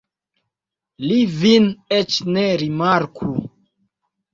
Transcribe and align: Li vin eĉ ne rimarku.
Li 1.11 1.19
vin 1.43 1.69
eĉ 2.01 2.19
ne 2.33 2.49
rimarku. 2.67 3.35